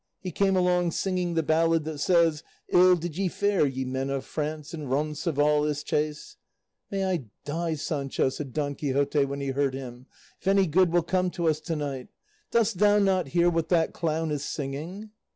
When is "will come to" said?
10.91-11.47